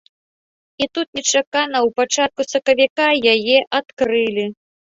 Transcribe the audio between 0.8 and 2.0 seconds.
І тут нечакана ў